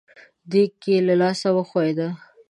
[0.51, 1.99] دېګ يې له لاسه وښوېد.